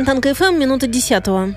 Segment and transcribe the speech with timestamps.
[0.00, 1.54] Фонтанка FM, эм, минута десятого.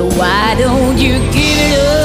[0.00, 1.99] So why don't you give it up?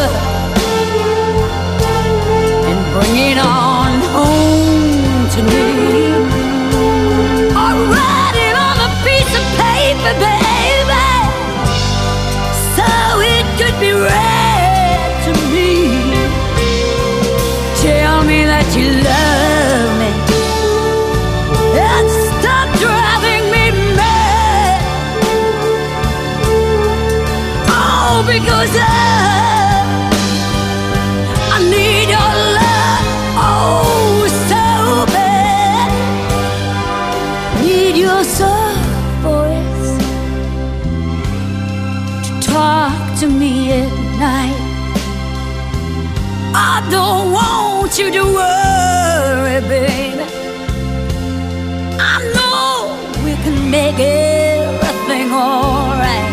[47.98, 50.24] want you to worry, baby.
[51.98, 56.32] I know we can make everything alright.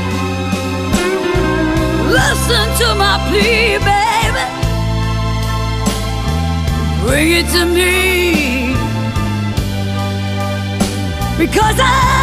[2.11, 4.44] Listen to my plea, baby.
[7.06, 8.75] Bring it to me.
[11.38, 12.22] Because I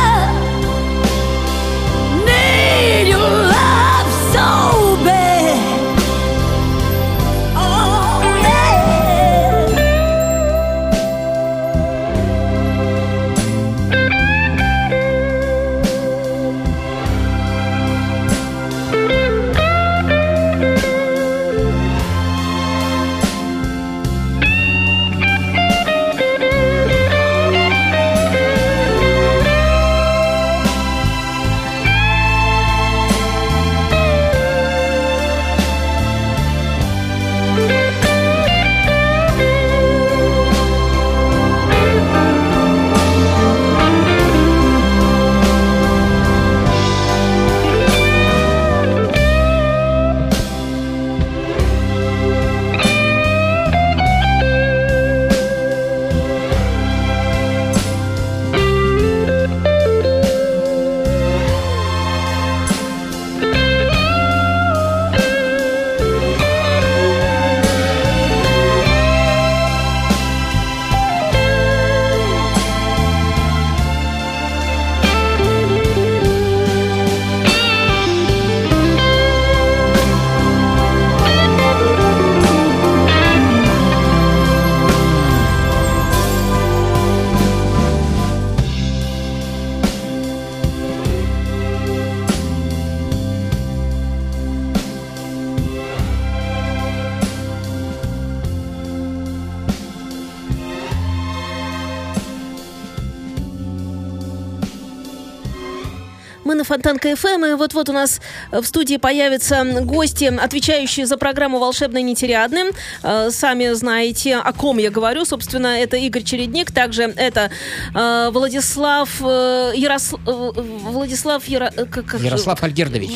[106.70, 107.46] Фонтанка КФМ.
[107.46, 108.22] И вот-вот у нас
[108.52, 112.72] в студии появятся гости, отвечающие за программу «Волшебные нетериадны».
[113.02, 115.26] Э, сами знаете, о ком я говорю.
[115.26, 116.72] Собственно, это Игорь Чередник.
[116.72, 117.50] Также это
[117.96, 119.10] э, Владислав...
[119.22, 120.14] Э, Ярос...
[120.26, 121.44] Владислав...
[121.46, 121.72] Яро...
[121.72, 122.20] Как...
[122.22, 123.10] Ярослав Альгердович.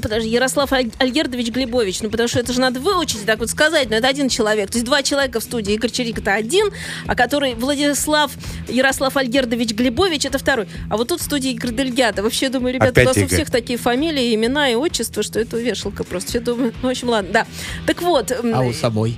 [0.00, 2.00] Подожди, Ярослав Альгердович Глебович.
[2.00, 3.90] Ну, потому что это же надо выучить, так вот сказать.
[3.90, 4.70] Но это один человек.
[4.70, 5.74] То есть два человека в студии.
[5.74, 6.70] Игорь Чередник это один,
[7.06, 8.32] а который Владислав
[8.68, 10.68] Ярослав Альгердович Глебович это второй.
[10.88, 12.22] А вот тут в студии Игорь Дельгята.
[12.22, 13.26] Вообще, думаю, ребята, Опять у вас Игорь.
[13.26, 16.30] у всех такие фамилии, имена и отчества, что это вешалка просто.
[16.30, 17.46] Все думают, ну, в общем, ладно, да.
[17.86, 18.32] Так вот.
[18.32, 19.16] А у собой.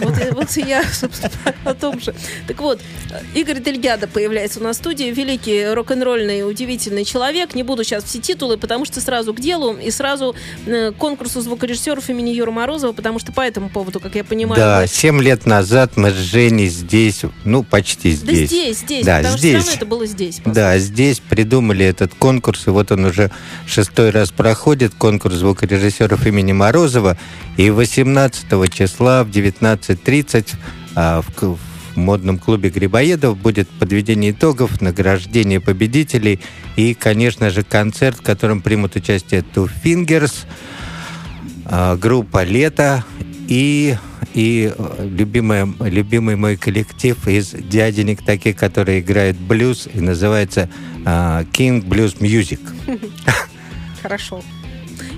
[0.00, 1.32] Вот, вот я, собственно,
[1.64, 2.14] о том же.
[2.46, 2.80] Так вот,
[3.34, 5.04] Игорь Дельгяда появляется у нас в студии.
[5.04, 7.54] Великий рок-н-ролльный, удивительный человек.
[7.54, 10.34] Не буду сейчас все титулы, потому что сразу к делу и сразу
[10.66, 14.60] к конкурсу звукорежиссеров имени Юра Морозова, потому что по этому поводу, как я понимаю...
[14.60, 18.40] Да, семь лет назад мы с Женей здесь, ну, почти здесь.
[18.40, 19.52] Да здесь, здесь, да, потому здесь.
[19.52, 20.40] что все равно это было здесь.
[20.44, 23.30] Да, здесь придумали этот конкурс, и вот он уже
[23.66, 27.16] шестой раз проходит, конкурс звукорежиссеров имени Морозова,
[27.56, 30.54] и 18 числа в 19.30
[30.94, 36.40] а, в, в модном клубе Грибоедов будет подведение итогов, награждение победителей
[36.76, 40.44] и, конечно же, концерт, в котором примут участие Two Fingers,
[41.66, 43.04] а, группа «Лето»
[43.48, 43.96] и
[44.34, 50.68] и э, любимый, любимый мой коллектив из дяденек таких, которые играют блюз, и называется
[51.04, 52.60] uh, King Blues Music.
[54.02, 54.42] Хорошо.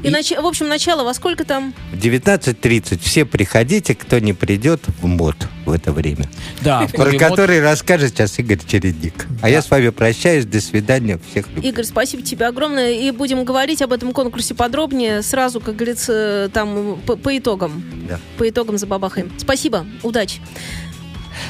[0.03, 0.31] И, и нач...
[0.31, 1.75] в общем, начало во сколько там?
[1.93, 2.99] В 19.30.
[3.03, 6.29] Все приходите, кто не придет в МОД в это время.
[6.63, 9.27] Да, Про который расскажет сейчас Игорь Чередник.
[9.43, 10.45] А я с вами прощаюсь.
[10.45, 11.19] До свидания.
[11.31, 11.69] Всех люблю.
[11.69, 12.93] Игорь, спасибо тебе огромное.
[12.93, 17.85] И будем говорить об этом конкурсе подробнее сразу, как говорится, там по, по итогам.
[18.09, 18.21] Да.
[18.39, 19.33] По итогам за бабахаем.
[19.39, 19.87] Спасибо.
[20.03, 20.41] Удачи.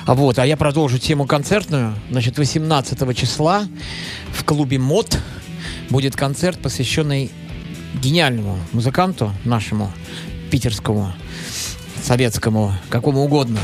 [0.06, 1.94] А вот, а я продолжу тему концертную.
[2.10, 3.66] Значит, 18 числа
[4.32, 5.18] в клубе МОД
[5.90, 7.30] будет концерт, посвященный
[8.00, 9.92] гениальному музыканту нашему,
[10.50, 11.12] питерскому,
[12.02, 13.60] советскому, какому угодно,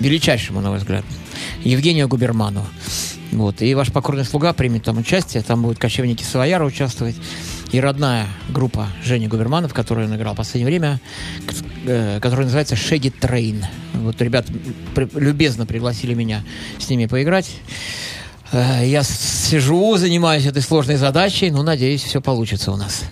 [0.00, 1.04] величайшему, на мой взгляд,
[1.64, 2.64] Евгению Губерману.
[3.32, 3.62] Вот.
[3.62, 5.42] И ваш покорный слуга примет там участие.
[5.42, 7.16] Там будут кочевники Савояра участвовать.
[7.72, 11.00] И родная группа Жени Губермана, в которой он играл в последнее время,
[11.86, 13.64] э, которая называется Shaggy Train.
[13.94, 14.46] Вот ребят
[15.14, 16.44] любезно пригласили меня
[16.78, 17.50] с ними поиграть.
[18.52, 23.04] Э, я сижу, занимаюсь этой сложной задачей, но надеюсь, все получится у нас.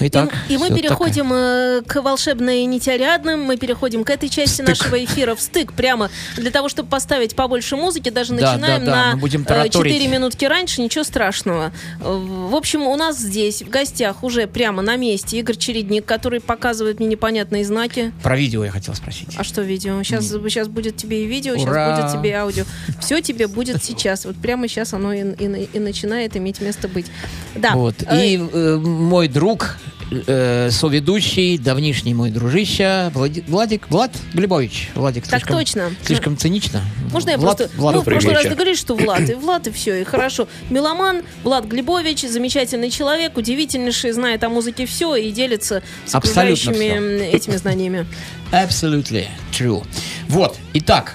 [0.00, 1.78] Итак, и, и мы переходим такая.
[1.78, 4.68] Э, к волшебной нитярядным, мы переходом к этой части стык.
[4.68, 8.90] нашего эфира в стык прямо для того, чтобы поставить побольше музыки, даже да, начинаем да,
[8.90, 11.72] да, на будем 4 э, минутки раньше, ничего страшного.
[12.00, 17.00] В общем, у нас здесь в гостях уже прямо на месте Игорь Чередник, который показывает
[17.00, 18.12] мне непонятные знаки.
[18.22, 19.28] Про видео я хотел спросить.
[19.36, 20.02] А что видео?
[20.02, 21.60] Сейчас, сейчас будет тебе и видео, Ура!
[21.62, 22.64] сейчас будет тебе и аудио.
[23.00, 24.24] Все тебе будет сейчас.
[24.24, 27.06] Вот прямо сейчас оно и, и, и начинает иметь место быть.
[27.54, 27.72] Да.
[27.74, 27.96] Вот.
[28.02, 29.76] И э, мой друг
[30.10, 34.90] э, соведущий, давнишний мой дружище, Влади, Владик, Влад Глебович.
[34.94, 35.90] Владик, так слишком, точно.
[36.04, 36.82] Слишком цинично.
[37.12, 37.76] Можно я Влад, просто...
[37.78, 40.48] Влад, ну, в прошлый раз договорились, что Влад, и Влад, и все, и хорошо.
[40.70, 47.56] Меломан, Влад Глебович, замечательный человек, удивительнейший, знает о музыке все и делится с окружающими этими
[47.56, 48.06] знаниями.
[48.52, 49.84] Absolutely true.
[50.28, 51.14] Вот, итак,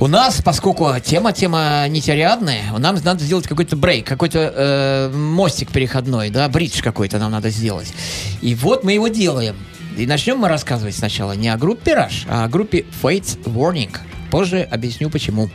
[0.00, 6.30] у нас, поскольку тема тема нетериадная, нам надо сделать какой-то брейк, какой-то э, мостик переходной,
[6.30, 7.92] да, бридж какой-то нам надо сделать.
[8.40, 9.56] И вот мы его делаем.
[9.98, 13.94] И начнем мы рассказывать сначала не о группе Rush, а о группе Fates Warning.
[14.30, 15.50] Позже объясню почему.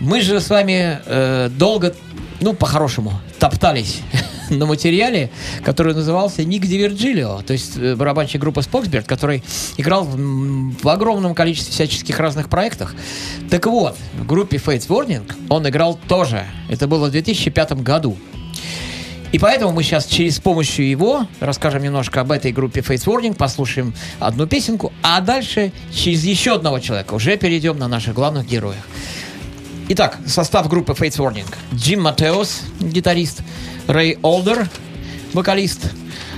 [0.00, 1.94] Мы же с вами э, долго,
[2.40, 4.00] ну, по-хорошему, топтались
[4.50, 5.30] на материале,
[5.64, 9.42] который назывался Ник Дивергилио, то есть э, барабанщик группы Споксберт, который
[9.76, 10.16] играл в,
[10.82, 12.94] в огромном количестве всяческих разных проектах.
[13.50, 16.44] Так вот, в группе Fates Warning он играл тоже.
[16.68, 18.16] Это было в 2005 году.
[19.32, 23.92] И поэтому мы сейчас через помощью его расскажем немножко об этой группе Face Warning, послушаем
[24.20, 28.86] одну песенку, а дальше через еще одного человека уже перейдем на наших главных героев.
[29.86, 31.46] Итак, состав группы Fates Warning.
[31.74, 33.42] Джим Матеос, гитарист.
[33.86, 34.66] Рэй Олдер,
[35.34, 35.90] вокалист.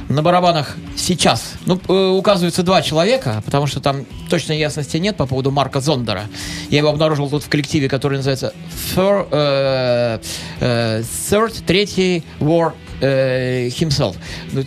[0.08, 5.26] На барабанах сейчас, ну, э, указываются два человека, потому что там точной ясности нет по
[5.26, 6.24] поводу Марка Зондера.
[6.70, 8.52] Я его обнаружил тут в коллективе, который называется
[8.96, 10.18] Third, э,
[10.60, 14.16] э, Third Третий War э, Himself.
[14.50, 14.64] Ну,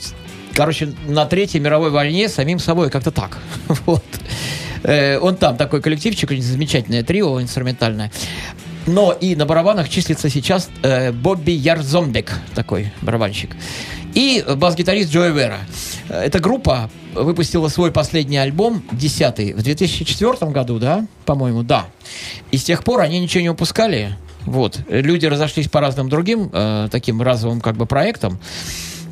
[0.53, 3.39] короче, на Третьей мировой войне самим собой, как-то так.
[3.85, 4.05] вот.
[4.83, 8.11] Э, он там такой коллективчик, замечательное трио инструментальное.
[8.89, 13.55] Но и на барабанах числится сейчас э, Бобби Ярзомбек, такой барабанщик.
[14.15, 15.59] И бас-гитарист Джои Вера.
[16.09, 21.85] Эта группа выпустила свой последний альбом, десятый, в 2004 году, да, по-моему, да.
[22.49, 24.17] И с тех пор они ничего не выпускали.
[24.45, 24.79] Вот.
[24.89, 28.39] Люди разошлись по разным другим э, таким разовым как бы проектам.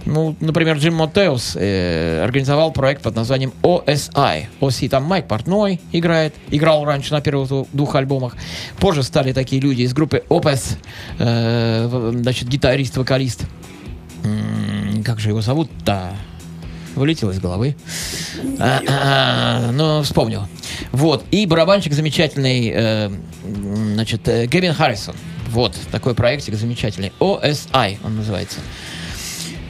[0.08, 4.46] Ну, например, Джим Мотеус э, организовал проект под названием OSI.
[4.62, 8.38] OSI там Майк Портной играет, играл раньше на первых дву- двух альбомах.
[8.80, 10.78] Позже стали такие люди из группы Opus,
[11.20, 13.44] э, значит, гитарист, вокалист.
[14.24, 16.14] М, Как же его зовут-то?
[16.96, 17.76] Вылетело из головы.
[18.60, 20.48] А, а, а, ну, вспомнил.
[20.94, 21.26] Вот.
[21.32, 23.10] И барабанщик замечательный, э,
[23.94, 25.16] значит, э, Гевин Харрисон.
[25.50, 27.12] Вот, такой проектик замечательный.
[27.20, 28.60] OSI он называется.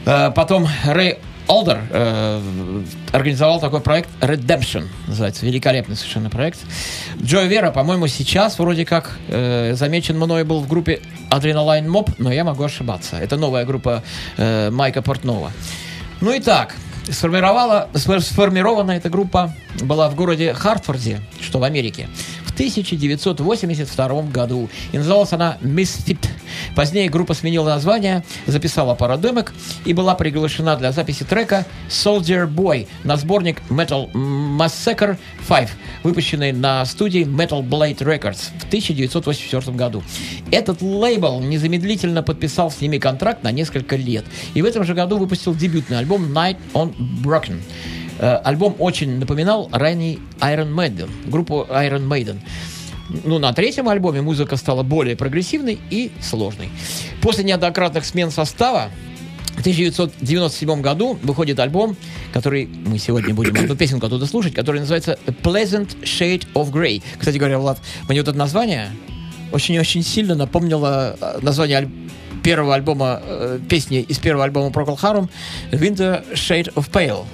[0.08, 2.42] Э, Потом Рэй Олдер э,
[3.12, 5.46] организовал такой проект Redemption, называется.
[5.46, 6.60] Великолепный совершенно проект.
[7.22, 12.32] Джо Вера, по-моему, сейчас вроде как э, замечен мной был в группе Adrenaline Mob, но
[12.32, 13.18] я могу ошибаться.
[13.18, 14.04] Это новая группа
[14.38, 15.52] э, Майка Портнова.
[16.20, 16.76] Ну и так,
[17.10, 22.10] сформировала, сфор- сформирована эта группа была в городе Хартфорде, что в Америке,
[22.58, 24.68] 1982 году.
[24.92, 26.18] И называлась она Misfit.
[26.76, 29.54] Позднее группа сменила название, записала пару демок
[29.86, 35.70] и была приглашена для записи трека Soldier Boy на сборник Metal Massacre 5,
[36.02, 40.04] выпущенный на студии Metal Blade Records в 1984 году.
[40.50, 44.26] Этот лейбл незамедлительно подписал с ними контракт на несколько лет.
[44.56, 47.60] И в этом же году выпустил дебютный альбом Night on Broken.
[48.20, 52.40] Э, Альбом очень напоминал ранний Iron Maiden, группу Iron Maiden.
[53.24, 56.70] Ну, на третьем альбоме музыка стала более прогрессивной и сложной.
[57.22, 58.90] После неоднократных смен состава
[59.56, 61.96] в 1997 году выходит альбом,
[62.34, 67.02] который мы сегодня будем одну песенку оттуда слушать, который называется Pleasant Shade of Grey.
[67.18, 68.90] Кстати говоря, Влад, мне вот это название
[69.52, 71.90] очень-очень сильно напомнило э, название аль-
[72.44, 75.30] первого альбома, э, песни из первого альбома Procol Harum
[75.72, 77.26] Winter Shade of Pale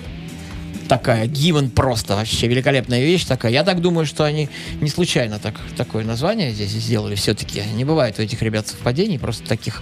[0.97, 3.51] такая, гимн просто, вообще великолепная вещь такая.
[3.51, 4.47] Я так думаю, что они
[4.79, 7.63] не случайно так, такое название здесь сделали все-таки.
[7.73, 9.81] Не бывает у этих ребят совпадений, просто таких.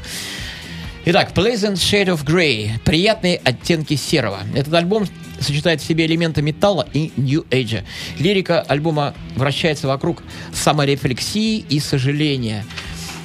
[1.03, 2.79] Итак, Pleasant Shade of Grey.
[2.85, 4.39] Приятные оттенки серого.
[4.55, 5.05] Этот альбом
[5.41, 7.83] сочетает в себе элементы металла и нью-эйджа.
[8.17, 12.63] Лирика альбома вращается вокруг саморефлексии и сожаления.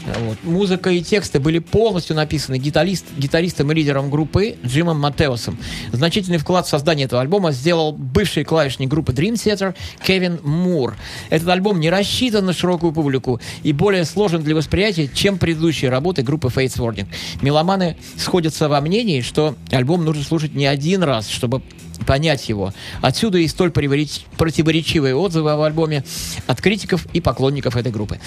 [0.07, 0.39] Вот.
[0.45, 5.59] Музыка и тексты были полностью написаны гитарист, гитаристом и лидером группы Джимом Матеусом.
[5.93, 10.97] Значительный вклад в создание этого альбома сделал бывший клавишник группы Dream Theater Кевин Мур.
[11.31, 16.23] Этот альбом не рассчитан на широкую публику и более сложен для восприятия, чем предыдущие работы
[16.23, 17.07] группы Fates Warning.
[17.43, 21.63] Меломаны сходятся во мнении, что альбом нужно слушать не один раз, чтобы
[22.05, 22.73] понять его.
[23.01, 26.05] Отсюда и столь противоречивые отзывы об альбоме
[26.47, 28.19] от критиков и поклонников этой группы.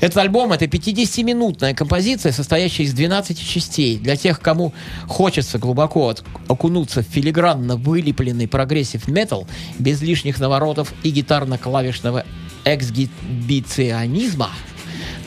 [0.00, 3.98] Этот альбом— это 50-минутная композиция, состоящая из 12 частей.
[3.98, 4.72] Для тех, кому
[5.06, 6.14] хочется глубоко
[6.48, 9.46] окунуться в филигранно вылепленный progressive metal,
[9.78, 12.24] без лишних наворотов и гитарно-клавишного
[12.64, 14.50] эксгибиционизма,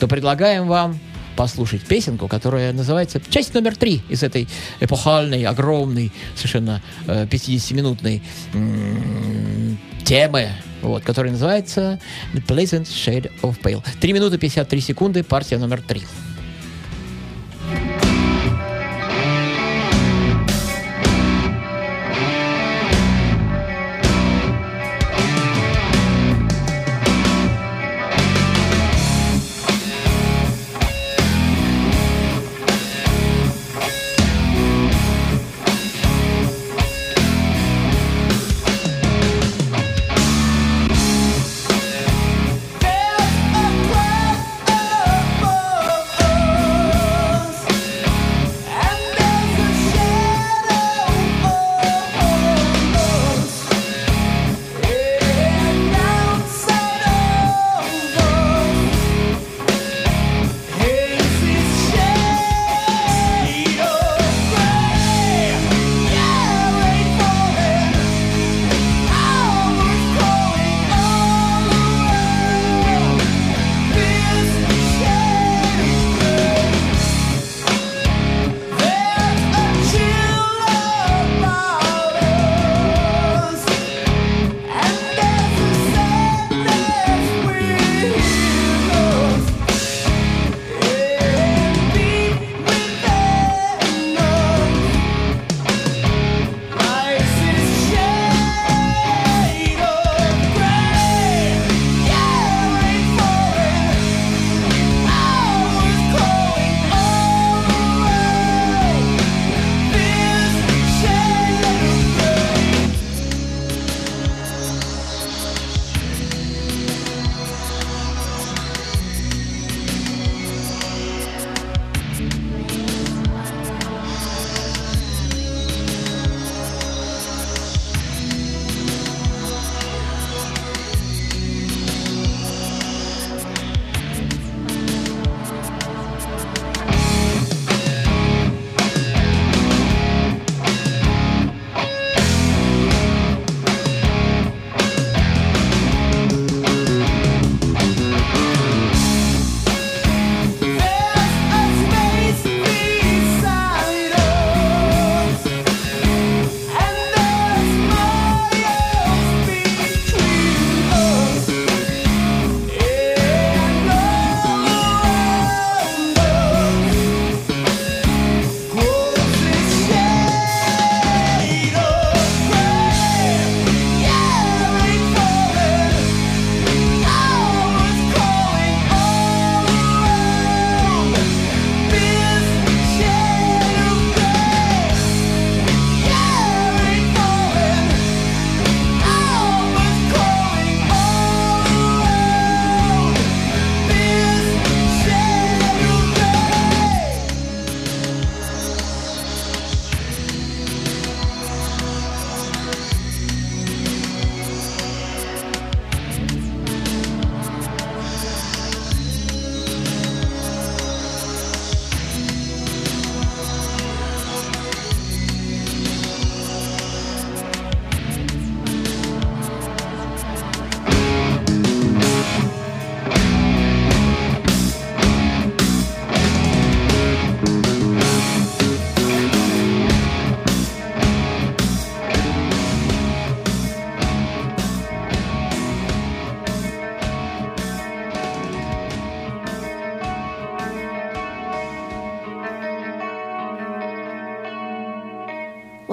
[0.00, 0.98] то предлагаем вам
[1.36, 4.48] послушать песенку, которая называется часть номер три из этой
[4.80, 8.22] эпохальной, огромной, совершенно э, 50-минутной
[10.04, 10.48] темы,
[10.82, 12.00] вот, которая называется
[12.34, 13.82] The Pleasant Shade of Pale.
[14.00, 16.02] 3 минуты 53 секунды, партия номер три.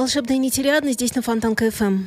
[0.09, 2.05] Волшебная нетериадна здесь на Фонтанка ФМ.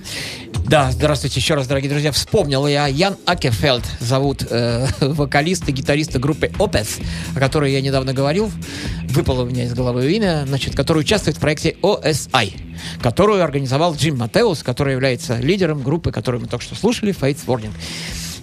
[0.68, 2.10] Да, здравствуйте еще раз, дорогие друзья.
[2.10, 7.00] Вспомнил я Ян Акефелд, зовут э, вокалиста, гитариста группы Opeth,
[7.36, 8.50] о которой я недавно говорил.
[9.04, 12.52] Выпало у меня из головы имя, значит, который участвует в проекте OSI,
[13.00, 17.70] которую организовал Джим Матеус, который является лидером группы, которую мы только что слушали, Fates Warning.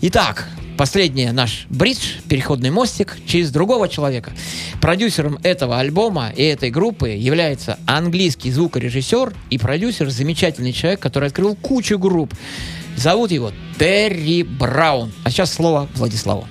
[0.02, 4.32] Итак, последний наш бридж, переходный мостик через другого человека.
[4.80, 11.54] Продюсером этого альбома и этой группы является английский звукорежиссер и продюсер, замечательный человек, который открыл
[11.56, 12.34] кучу групп.
[12.96, 15.12] Зовут его Терри Браун.
[15.26, 16.48] А сейчас слово Владиславу.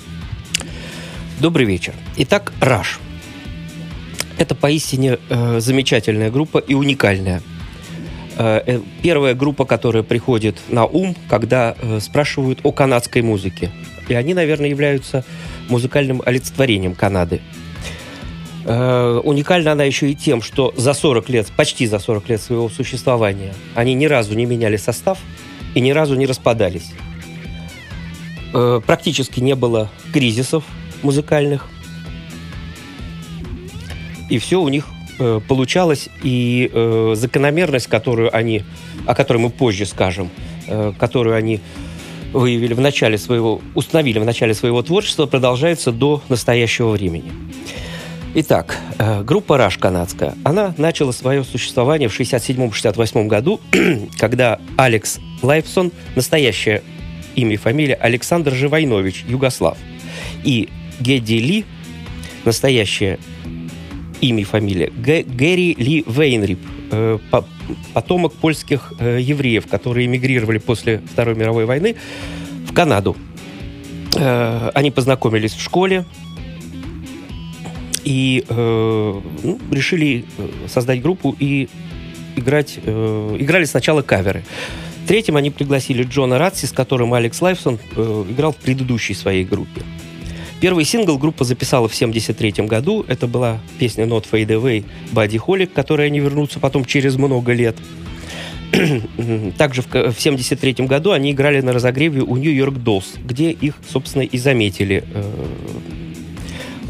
[1.41, 1.95] Добрый вечер.
[2.19, 3.01] Итак, Раш.
[4.37, 7.41] Это поистине э, замечательная группа и уникальная.
[8.41, 13.73] Э, э, первая группа, которая приходит на ум, когда э, спрашивают о канадской музыке.
[14.09, 15.25] И они, наверное, являются
[15.69, 17.41] музыкальным олицетворением Канады.
[18.65, 23.55] Уникальна она еще и тем, что за 40 лет, почти за 40 лет своего существования,
[23.75, 25.19] они ни разу не меняли состав
[25.75, 26.93] и ни разу не распадались.
[28.53, 30.65] Практически не было кризисов
[31.03, 31.67] музыкальных.
[34.29, 34.87] И все у них
[35.19, 38.63] э, получалось, и э, закономерность, которую они,
[39.07, 40.31] о которой мы позже скажем,
[40.67, 41.61] э, которую они
[42.33, 47.33] выявили в начале своего, установили в начале своего творчества, продолжается до настоящего времени.
[48.35, 53.61] Итак, э, группа «Раш» канадская, она начала свое существование в 67-68 году,
[54.19, 56.83] когда Алекс Лайфсон, настоящее
[57.35, 59.79] имя и фамилия Александр Живайнович, Югослав,
[60.45, 60.69] и
[61.01, 61.65] Гедди Ли,
[62.45, 63.19] настоящее
[64.21, 66.59] имя и фамилия, Г- Гэри Ли Вейнрип,
[66.91, 67.45] э, по-
[67.95, 71.97] потомок польских э, евреев, которые эмигрировали после Второй мировой войны
[72.69, 73.17] в Канаду.
[74.17, 76.05] Э, они познакомились в школе
[78.05, 81.69] и э, ну, решили э, создать группу и
[82.37, 82.79] играть.
[82.83, 84.45] э, играли сначала каверы.
[85.07, 89.83] Третьим они пригласили Джона Радси, с которым Алекс Лайфсон э, играл в предыдущей своей группе.
[90.61, 93.05] Первый сингл группа записала в 73 году.
[93.07, 97.53] Это была песня Not Fade Away Buddy Holly, к которой они вернутся потом через много
[97.53, 97.77] лет.
[99.57, 103.75] Также в к- в 73 году они играли на разогреве у York Dolls, где их,
[103.89, 105.05] собственно, и заметили.
[105.15, 105.33] Э,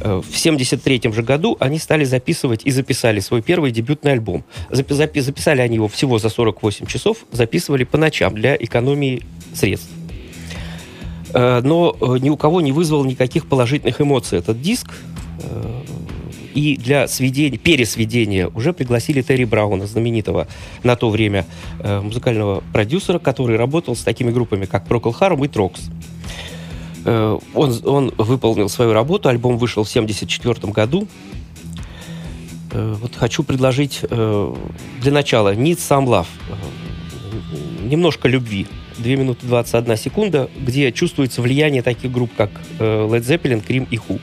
[0.00, 4.44] э, В 73 же году они стали записывать и записали свой первый дебютный альбом.
[4.70, 9.22] Запи- Записали они его всего за 48 часов, записывали по ночам для экономии
[9.54, 9.90] средств.
[11.34, 14.92] Э, но э, ни у кого не вызвал никаких положительных эмоций этот диск.
[15.42, 15.82] Э,
[16.54, 20.46] И для сведения, пересведения уже пригласили Терри Брауна, знаменитого
[20.82, 21.44] на то время
[21.84, 25.70] музыкального продюсера, который работал с такими группами, как Procol Harum и.
[27.04, 31.06] Э, Он, он выполнил свою работу, альбом вышел в 1974 году.
[32.70, 36.26] Вот хочу предложить для начала Need Some Love.
[37.82, 38.66] Немножко любви.
[38.98, 43.96] 2 минуты 21 секунда, где чувствуется влияние таких групп, как э, Led Zeppelin, Cream и
[43.96, 44.20] Who.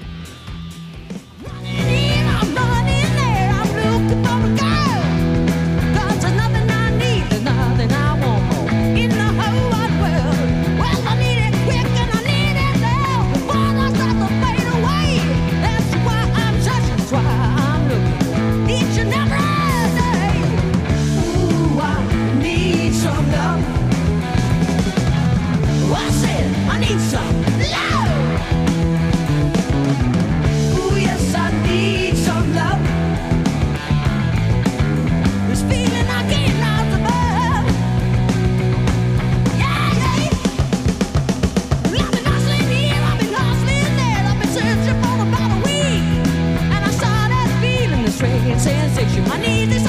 [48.60, 49.24] Sensation.
[49.32, 49.85] I need this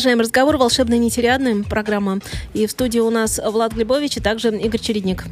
[0.00, 0.56] Продолжаем разговор.
[0.56, 2.20] Волшебная нетериадная программа.
[2.54, 5.26] И в студии у нас Влад Глебович и также Игорь Чередник.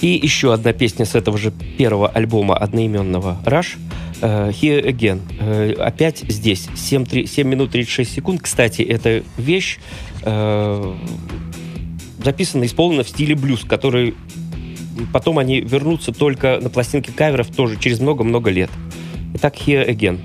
[0.00, 3.76] И еще одна песня с этого же первого альбома одноименного «Rush».
[4.22, 5.22] Э, Here Again.
[5.40, 6.68] Э, опять здесь.
[6.76, 8.42] 7, 3, 7 минут 36 секунд.
[8.42, 9.80] Кстати, эта вещь
[10.22, 10.94] э,
[12.22, 14.14] записана, исполнена в стиле блюз, который
[15.12, 18.70] потом они вернутся только на пластинке каверов тоже через много-много лет.
[19.34, 20.20] Итак, Here Again.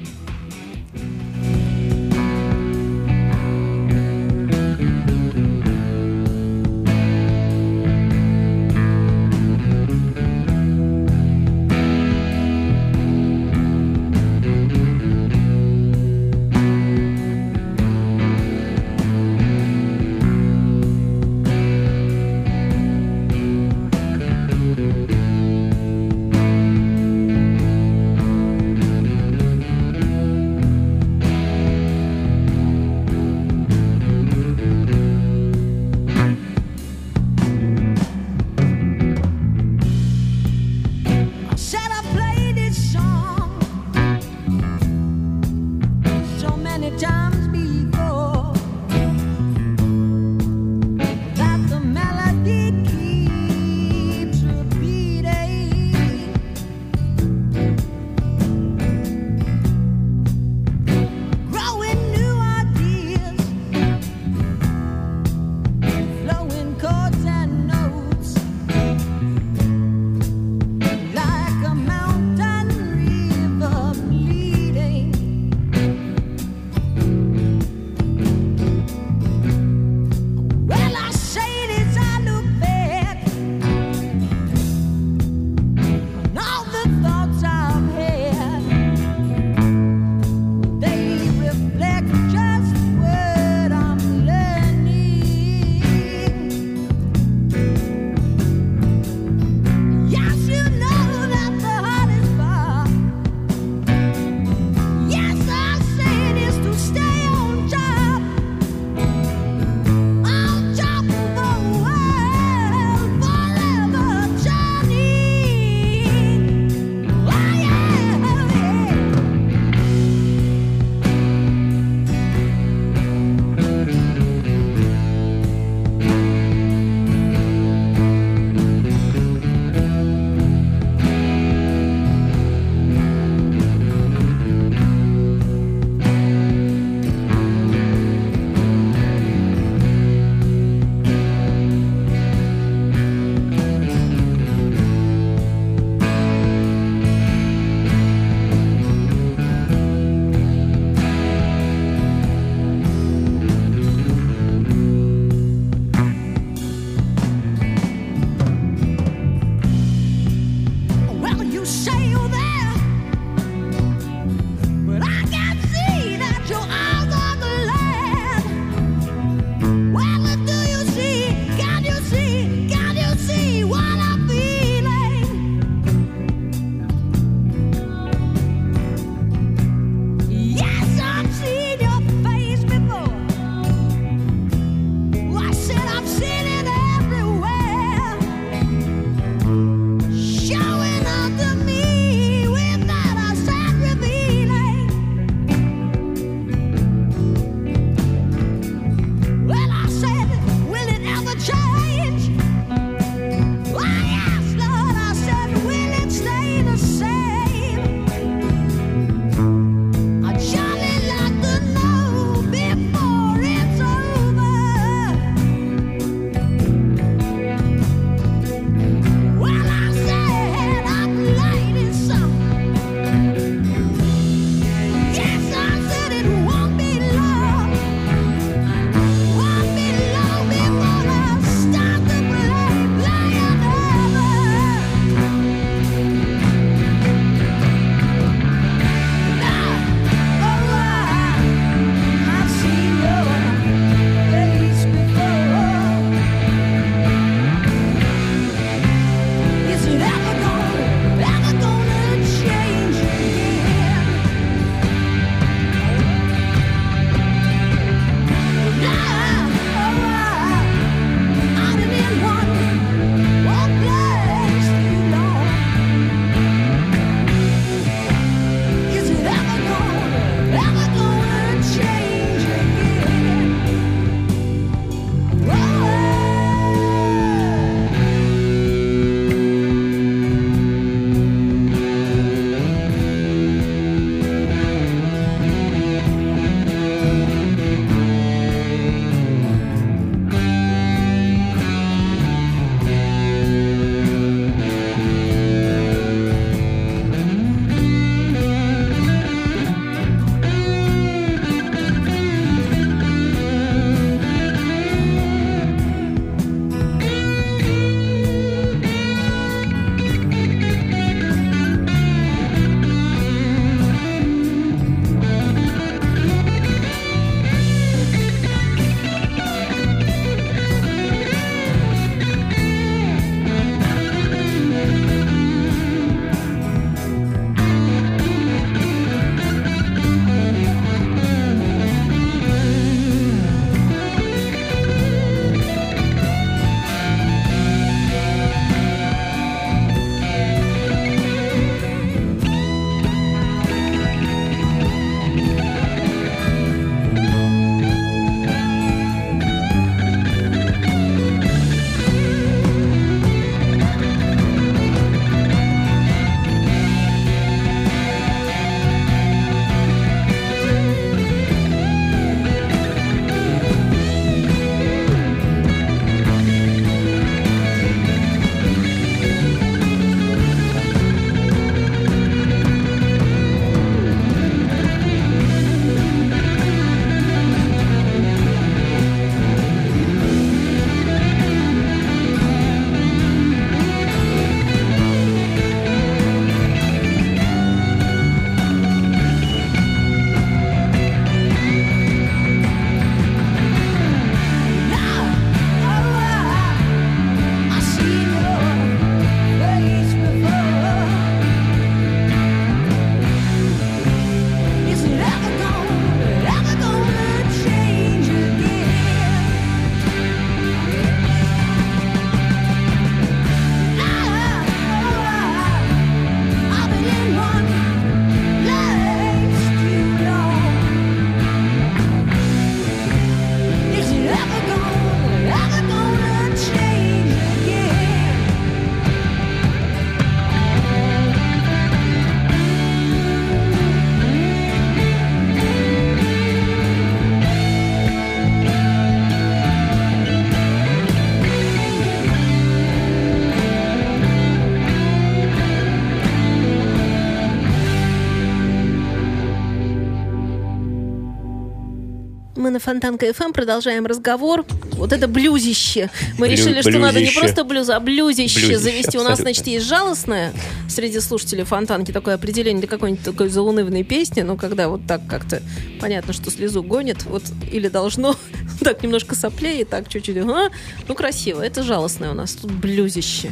[452.70, 453.54] На Фонтанка FM.
[453.54, 454.66] Продолжаем разговор.
[454.94, 456.10] Вот это блюзище.
[456.38, 457.40] Мы Блю- решили, что надо не блюзище.
[457.40, 459.18] просто блюз, а блюзище, Блюзище, завести.
[459.18, 459.44] У нас, абсолютно.
[459.44, 460.54] значит, есть жалостное
[460.88, 464.42] среди слушателей Фонтанки такое определение для какой-нибудь такой заунывной песни.
[464.42, 465.62] Ну, когда вот так как-то
[466.00, 467.24] понятно, что слезу гонит.
[467.26, 468.36] Вот или должно
[468.82, 470.38] так немножко соплей и так чуть-чуть.
[470.38, 470.70] ага.
[471.08, 471.62] Ну, красиво.
[471.62, 472.54] Это жалостное у нас.
[472.54, 473.52] Тут блюзище.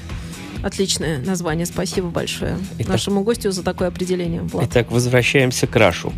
[0.64, 1.66] Отличное название.
[1.66, 2.88] Спасибо большое Итак.
[2.94, 4.42] нашему гостю за такое определение.
[4.42, 4.68] Влад.
[4.70, 6.12] Итак, возвращаемся к Рашу.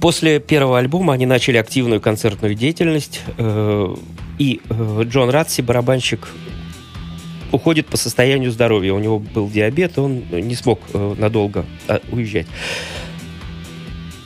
[0.00, 3.94] После первого альбома они начали активную концертную деятельность, э,
[4.38, 6.28] и э, Джон Ратси, барабанщик,
[7.50, 8.92] уходит по состоянию здоровья.
[8.92, 12.46] У него был диабет, он не смог э, надолго э, уезжать.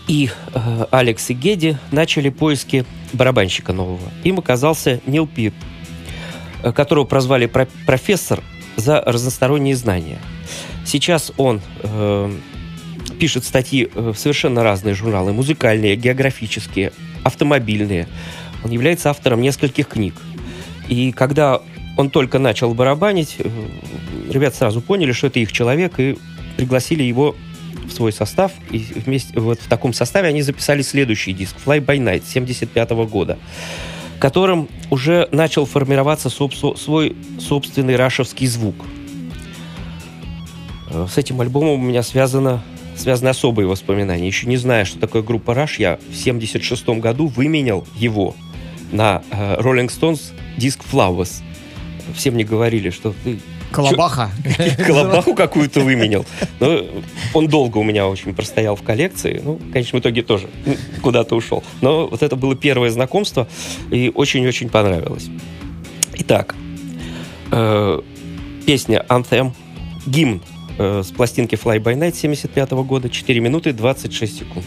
[0.09, 0.29] И
[0.90, 4.01] Алекс и Геди начали поиски барабанщика нового.
[4.25, 5.55] Им оказался Нил Пит,
[6.75, 8.42] которого прозвали про- профессор
[8.77, 10.19] за разносторонние знания.
[10.85, 12.33] Сейчас он э,
[13.19, 18.09] пишет статьи э, в совершенно разные журналы, музыкальные, географические, автомобильные.
[18.65, 20.15] Он является автором нескольких книг.
[20.89, 21.61] И когда
[21.97, 23.49] он только начал барабанить, э,
[24.31, 26.19] ребята сразу поняли, что это их человек, и
[26.57, 27.37] пригласили его
[27.85, 28.53] в свой состав.
[28.71, 33.39] И вместе, вот в таком составе они записали следующий диск «Fly by Night» 75 года,
[34.23, 38.77] которым уже начал формироваться свой собственный рашевский звук.
[40.91, 42.63] Э, С этим альбомом у меня связано,
[42.95, 44.25] связаны особые воспоминания.
[44.25, 48.37] Еще не зная, что такое группа Rush, я в 76 году выменял его
[48.93, 51.43] на э, Rolling Stones диск Flowers.
[52.15, 53.41] Все мне говорили, что ты
[53.73, 54.31] Колобаха.
[54.87, 56.25] колобаху какую-то выменял.
[56.61, 56.85] Но
[57.35, 59.41] он долго у меня очень простоял в коллекции.
[59.43, 60.49] Ну, в конечном итоге тоже
[61.03, 61.65] куда-то ушел.
[61.81, 63.49] Но вот это было первое знакомство,
[63.91, 65.29] и очень-очень понравилось.
[66.15, 66.55] Итак,
[67.51, 68.01] э,
[68.67, 69.53] песня Anthem,
[70.07, 70.43] гимн
[70.79, 74.67] э, с пластинки Fly By Night 75 года, 4 минуты 26 секунд.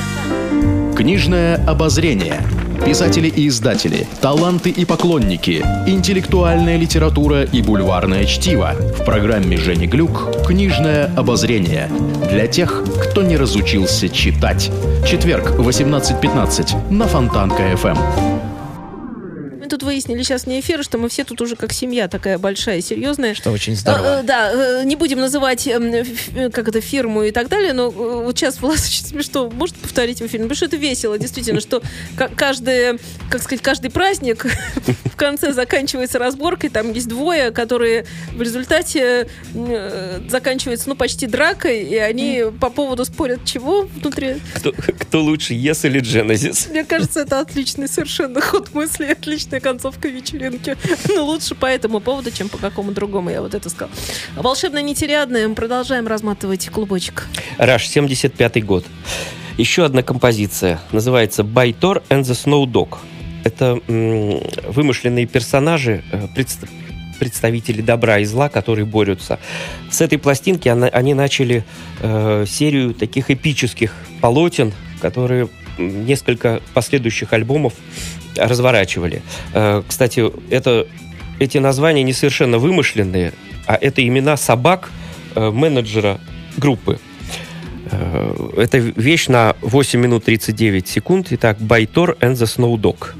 [1.01, 2.43] Книжное обозрение.
[2.85, 8.75] Писатели и издатели, таланты и поклонники, интеллектуальная литература и бульварное чтиво.
[8.99, 11.89] В программе Жени Глюк «Книжное обозрение».
[12.29, 14.69] Для тех, кто не разучился читать.
[15.03, 17.75] Четверг, 18.15 на Фонтанка.
[17.77, 17.97] ФМ.
[17.97, 18.50] Мы
[19.71, 23.33] тут выяснили сейчас не эфир, что мы все тут уже как семья такая большая, серьезная.
[23.33, 24.19] Что очень Э, здорово.
[24.19, 28.37] э, Да, э, не будем называть эм, как это фирму и так далее, но вот
[28.37, 29.49] сейчас Влас очень смешно.
[29.49, 30.43] Может повторить в эфире?
[30.43, 31.81] Потому что это весело, действительно, что
[32.17, 32.99] ка- каждый,
[33.29, 34.45] как сказать, каждый праздник
[35.05, 36.69] в конце заканчивается разборкой.
[36.69, 38.05] Там есть двое, которые
[38.35, 39.27] в результате
[40.29, 44.35] заканчиваются, ну, почти дракой, и они по поводу спорят чего внутри.
[44.55, 46.69] Кто, кто лучше, Yes или Genesis?
[46.69, 50.75] Мне кажется, это отличный совершенно ход мысли, отличная концовка вечеринки.
[51.07, 53.91] Ну, лучше по этому поводу, чем по какому другому, я вот это сказала.
[54.35, 57.27] Волшебная нетериадная, мы продолжаем разматывать клубочек.
[57.57, 58.85] Раш, 75 год.
[59.57, 60.79] Еще одна композиция.
[60.91, 62.97] Называется «Байтор and the Snow Dog».
[63.43, 66.67] Это вымышленные персонажи, э, предс-
[67.19, 69.39] представители добра и зла, которые борются.
[69.89, 71.63] С этой пластинки она- они начали
[72.01, 75.47] э, серию таких эпических полотен, которые
[75.77, 77.73] несколько последующих альбомов
[78.37, 79.21] разворачивали.
[79.53, 80.87] Э, кстати, это,
[81.39, 83.33] эти названия не совершенно вымышленные,
[83.67, 84.89] а это имена собак
[85.35, 86.19] э, менеджера
[86.57, 86.99] группы.
[87.91, 91.27] Э, Это вещь на 8 минут 39 секунд.
[91.31, 93.13] Итак, Байтор and the Snow Dog.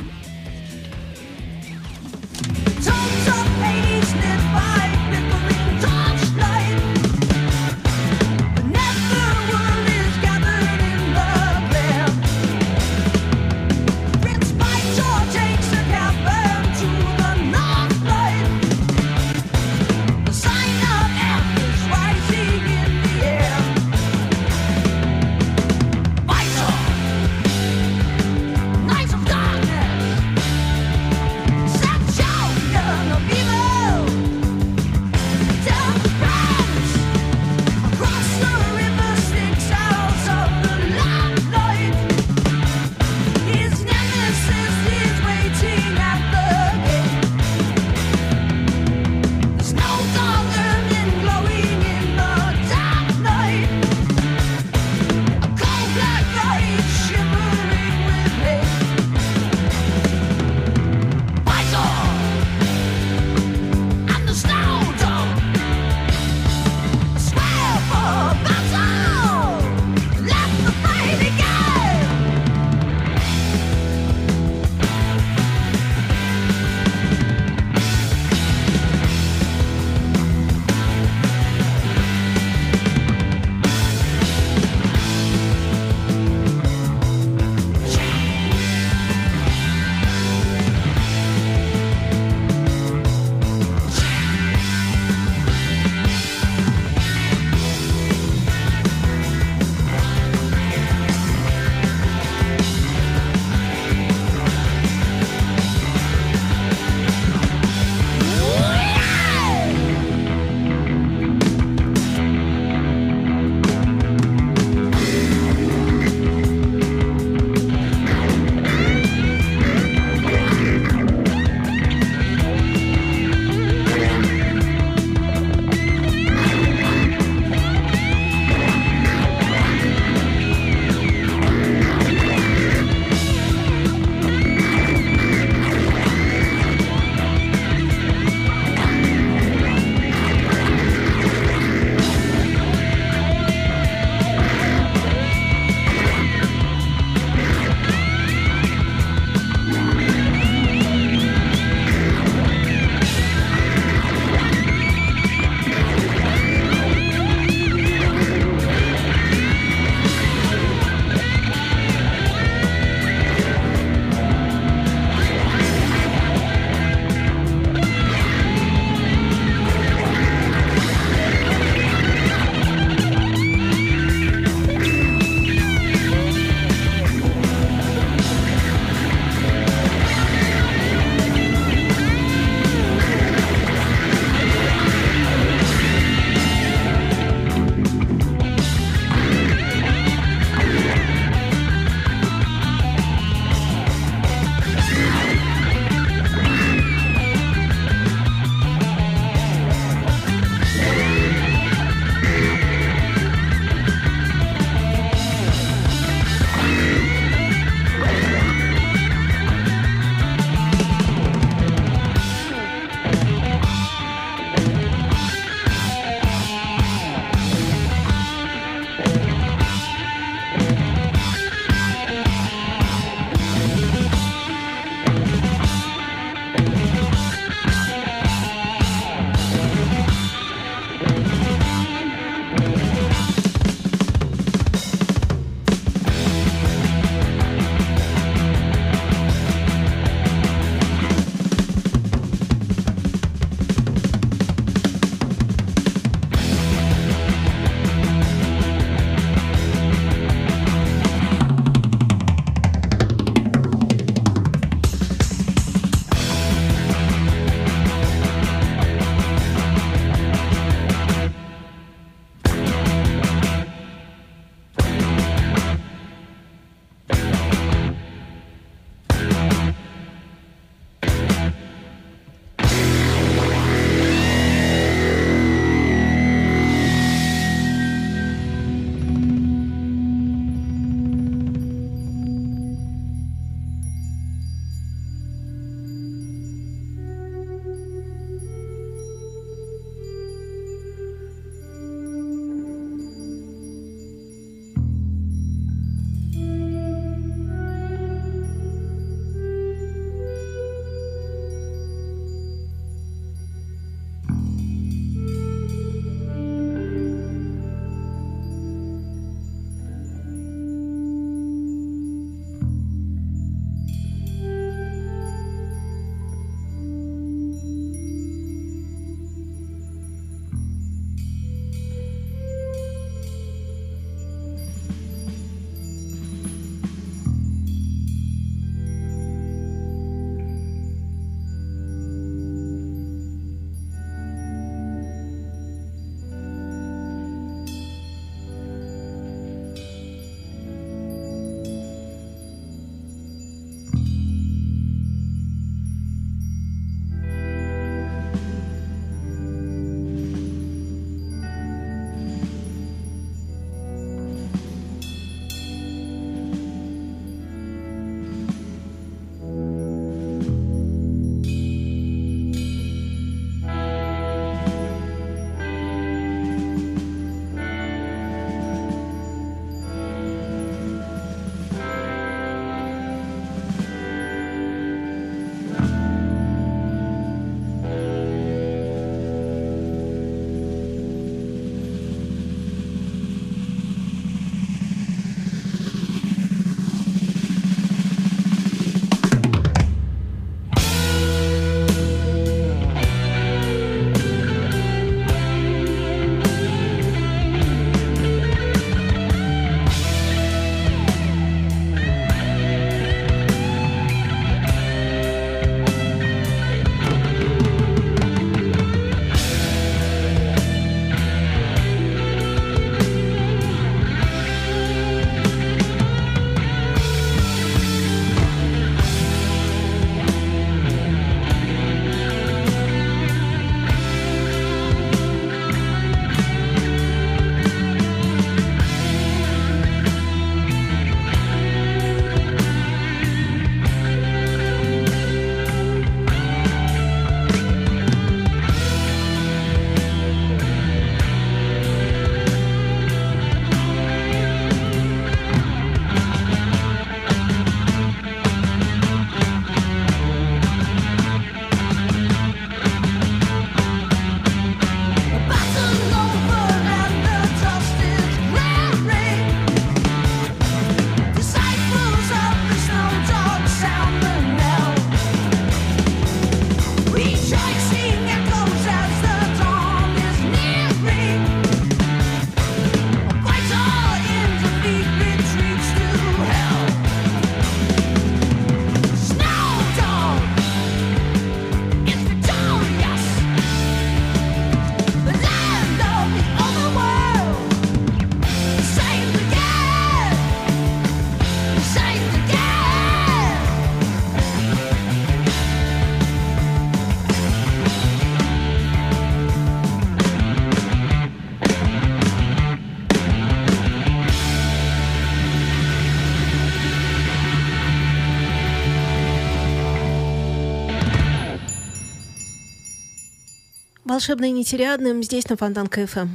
[514.16, 516.28] Волшебный нетериадным здесь на Фонтанка ФМ.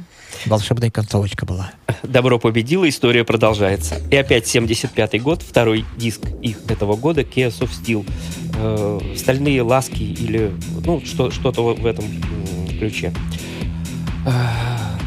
[0.47, 1.69] Волшебная концовочка была.
[2.01, 4.01] Добро победило, история продолжается.
[4.09, 8.03] И опять 75-й год, второй диск их этого года, Chaos of Steel.
[8.55, 12.05] Э, стальные ласки или ну, что, что-то в этом
[12.79, 13.13] ключе.
[14.25, 14.31] Э,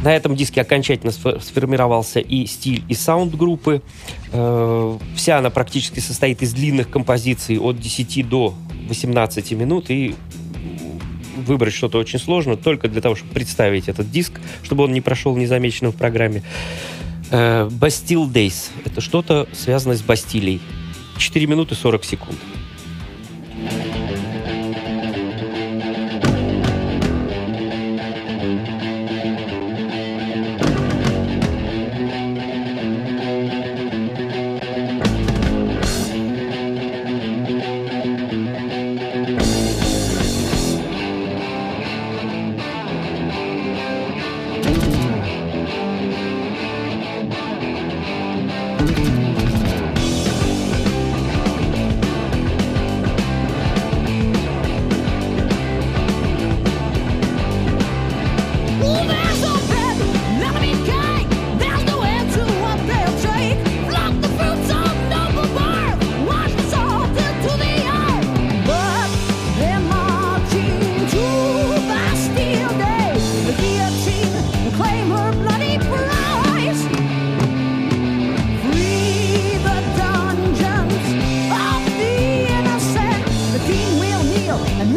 [0.04, 3.82] На этом диске окончательно сфо- сформировался и стиль, и саунд группы.
[4.32, 8.54] Э, Вся она практически состоит из длинных композиций от 10 до
[8.88, 9.90] 18 минут.
[9.90, 10.14] И
[11.50, 15.36] выбрать что-то очень сложно, только для того, чтобы представить этот диск, чтобы он не прошел
[15.36, 16.42] незамеченным в программе.
[17.30, 18.70] Э, Bastille Days.
[18.84, 20.60] Это что-то связанное с Бастилией.
[21.18, 22.38] 4 минуты 40 секунд.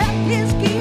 [0.04, 0.73] let his.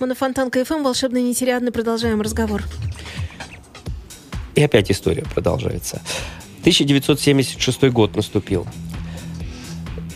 [0.00, 2.64] Мы на Фонтанка ФМ, волшебный нетериадный, продолжаем разговор.
[4.54, 6.00] И опять история продолжается.
[6.60, 8.66] 1976 год наступил.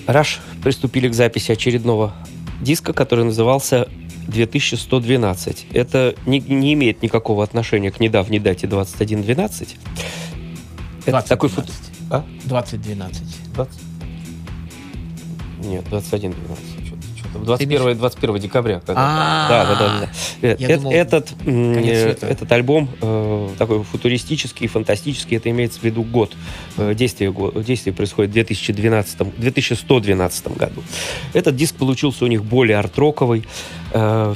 [0.06, 2.14] Раш приступили к записи очередного
[2.60, 3.88] диска, который назывался
[4.28, 5.66] 2112.
[5.72, 9.76] Это не, не имеет никакого отношения к недавней дате 2112.
[11.06, 11.50] Это такой.
[11.50, 11.92] 2012.
[12.10, 12.24] А?
[12.44, 13.52] 2012.
[13.54, 13.80] 20?
[15.64, 16.64] Нет, 21 12.
[16.64, 16.83] Что-то, что-то.
[17.42, 18.80] 21, 21 декабря.
[18.88, 20.48] А, да, да, да, да.
[20.48, 20.56] Э,
[20.92, 26.32] этот, э, этот альбом э, такой футуристический, фантастический, это имеется в виду год.
[26.76, 30.82] Действие, действие происходит в 2012, 2112 году.
[31.32, 33.44] Этот диск получился у них более арт-роковый.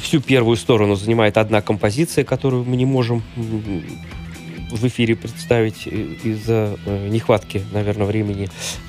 [0.00, 3.22] Всю первую сторону занимает одна композиция, которую мы не можем
[4.70, 5.90] в эфире представить э,
[6.22, 8.48] из-за э, нехватки, наверное, времени.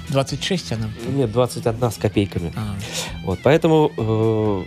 [0.10, 0.90] 26 она.
[1.08, 2.52] Нет, 21 с копейками.
[2.56, 2.76] А,
[3.24, 4.64] Вот, поэтому э,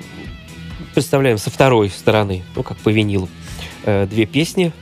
[0.94, 3.28] представляем со второй стороны, ну, как по винилу,
[3.84, 4.72] э, две песни.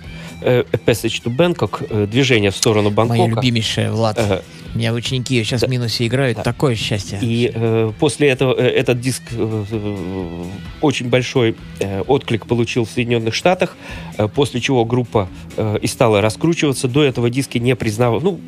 [0.43, 3.31] Э, Passage to Bangkok, движение в сторону моя Бангкока.
[3.41, 4.43] любимейшая, Влад.
[4.75, 6.37] У меня ученики сейчас в минусе играют.
[6.39, 6.45] Да.
[6.45, 7.19] Такое счастье.
[7.21, 10.45] И э, после этого э, этот диск э, э,
[10.81, 13.77] очень большой э, отклик получил в Соединенных Штатах,
[14.17, 16.87] э, после чего группа э, и стала раскручиваться.
[16.89, 18.41] До этого диски не признавали, ну,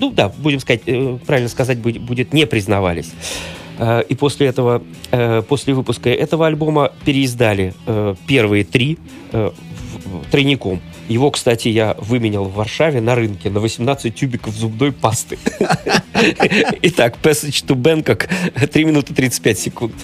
[0.00, 3.12] ну да, будем сказать, э, правильно сказать будет, будет не признавались.
[3.78, 8.98] Э, И после этого, э, после выпуска этого альбома переиздали э, первые три
[9.32, 9.50] э,
[10.30, 10.80] тройником.
[11.08, 15.38] Его, кстати, я выменял в Варшаве на рынке на 18 тюбиков зубной пасты.
[16.82, 18.28] Итак, Passage to Bangkok
[18.66, 19.94] 3 минуты 35 секунд.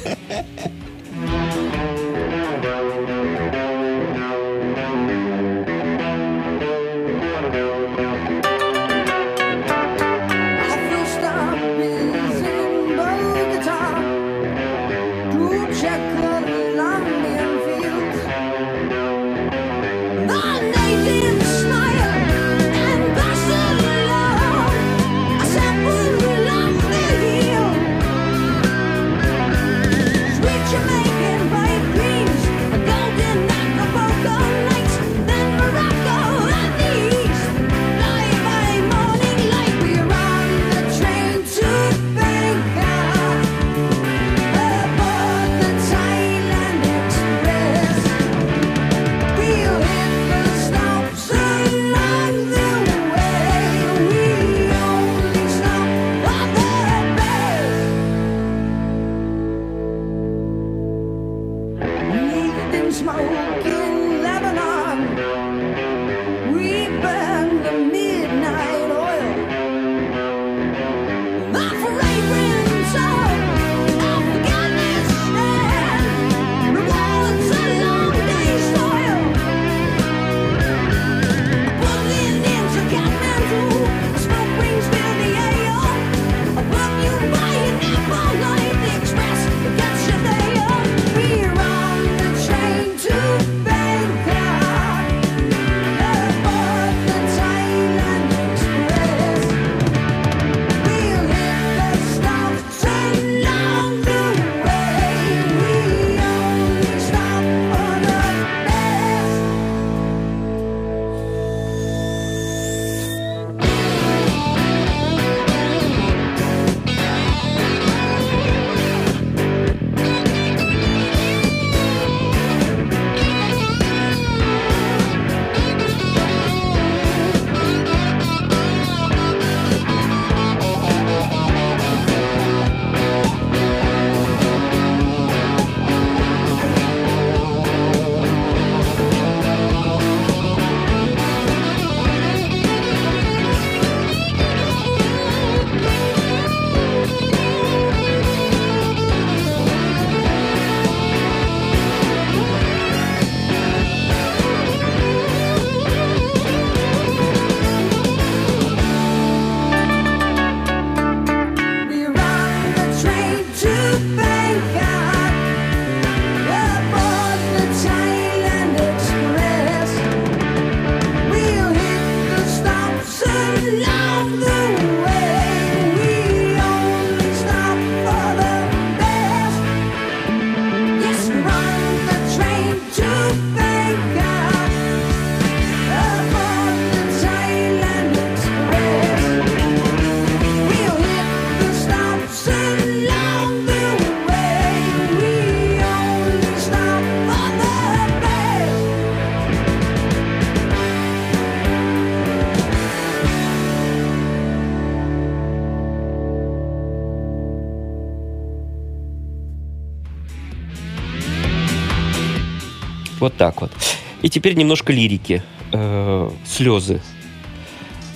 [214.32, 215.42] Теперь немножко лирики.
[215.72, 217.00] Э, Слезы.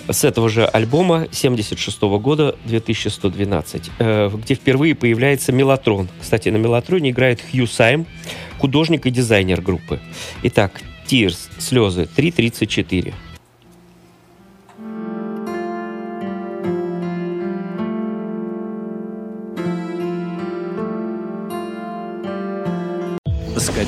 [0.08, 6.08] С этого же альбома 76 года 2112, э, где впервые появляется Мелатрон.
[6.20, 8.06] Кстати, на Мелатроне играет Хью Сайм,
[8.58, 10.00] художник и дизайнер группы.
[10.42, 13.14] Итак, Tears, слезы, 3.34.